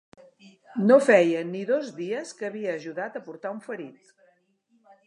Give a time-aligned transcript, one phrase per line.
[0.91, 4.15] No feia ni dos dies que havia ajudat a portar un ferit